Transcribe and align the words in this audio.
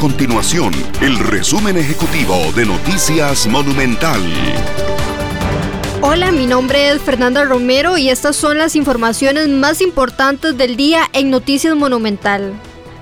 continuación 0.00 0.72
el 1.02 1.18
resumen 1.18 1.76
ejecutivo 1.76 2.34
de 2.56 2.64
Noticias 2.64 3.46
Monumental. 3.46 4.18
Hola, 6.00 6.32
mi 6.32 6.46
nombre 6.46 6.88
es 6.88 7.02
Fernanda 7.02 7.44
Romero 7.44 7.98
y 7.98 8.08
estas 8.08 8.34
son 8.34 8.56
las 8.56 8.76
informaciones 8.76 9.48
más 9.48 9.82
importantes 9.82 10.56
del 10.56 10.76
día 10.76 11.02
en 11.12 11.28
Noticias 11.28 11.76
Monumental. 11.76 12.54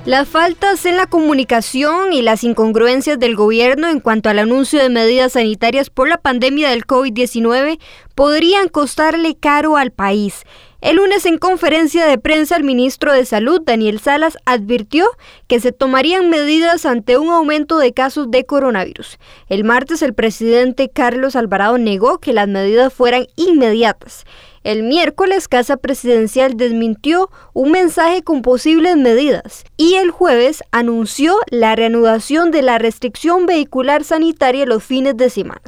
Las 0.07 0.27
faltas 0.27 0.87
en 0.87 0.97
la 0.97 1.07
comunicación 1.07 2.13
y 2.13 2.23
las 2.23 2.43
incongruencias 2.43 3.21
del 3.21 3.37
gobierno 3.37 3.89
en 3.89 4.01
cuanto 4.01 4.29
al 4.29 4.41
anuncio 4.41 4.81
de 4.81 4.89
medidas 4.89 5.35
sanitarias 5.35 5.91
por 5.91 6.09
la 6.09 6.19
pandemia 6.19 6.71
del 6.71 6.85
COVID-19 6.85 7.79
podrían 8.17 8.67
costarle 8.67 9.37
caro 9.37 9.77
al 9.77 9.93
país. 9.93 10.45
El 10.81 10.95
lunes 10.95 11.27
en 11.27 11.39
conferencia 11.39 12.07
de 12.07 12.19
prensa 12.19 12.57
el 12.57 12.63
ministro 12.63 13.13
de 13.13 13.25
Salud, 13.25 13.61
Daniel 13.65 13.99
Salas, 13.99 14.39
advirtió 14.45 15.09
que 15.49 15.59
se 15.59 15.73
tomarían 15.73 16.31
medidas 16.31 16.87
ante 16.87 17.19
un 17.19 17.31
aumento 17.31 17.79
de 17.79 17.93
casos 17.93 18.31
de 18.31 18.47
coronavirus. 18.47 19.19
El 19.49 19.65
martes 19.65 20.03
el 20.03 20.15
presidente 20.15 20.89
Carlos 20.89 21.35
Alvarado 21.35 21.79
negó 21.79 22.19
que 22.19 22.33
las 22.33 22.47
medidas 22.47 22.93
fueran 22.93 23.27
inmediatas. 23.35 24.25
El 24.63 24.85
miércoles, 24.85 25.49
Casa 25.49 25.79
Presidencial 25.79 26.57
desmintió 26.57 27.29
un 27.55 27.73
mensaje 27.73 28.23
con 28.23 28.43
posibles 28.43 28.97
medidas 28.97 29.65
y 29.77 29.95
el 29.95 30.13
jueves 30.13 30.63
anunció 30.71 31.35
la 31.51 31.75
reanudación 31.75 32.53
de 32.53 32.63
la 32.63 32.79
restricción 32.79 33.47
vehicular 33.47 34.05
sanitaria 34.05 34.65
los 34.65 34.85
fines 34.85 35.17
de 35.17 35.29
semana. 35.29 35.63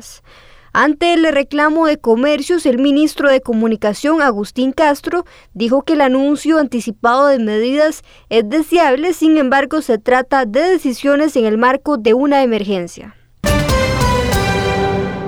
Ante 0.72 1.14
el 1.14 1.24
reclamo 1.32 1.86
de 1.86 1.98
comercios, 1.98 2.64
el 2.64 2.78
ministro 2.78 3.28
de 3.28 3.40
Comunicación, 3.40 4.22
Agustín 4.22 4.70
Castro, 4.70 5.24
dijo 5.52 5.82
que 5.82 5.94
el 5.94 6.00
anuncio 6.00 6.58
anticipado 6.58 7.26
de 7.26 7.40
medidas 7.40 8.02
es 8.28 8.48
deseable, 8.48 9.12
sin 9.12 9.36
embargo 9.36 9.82
se 9.82 9.98
trata 9.98 10.44
de 10.44 10.60
decisiones 10.60 11.34
en 11.34 11.44
el 11.44 11.58
marco 11.58 11.96
de 11.96 12.14
una 12.14 12.42
emergencia. 12.44 13.16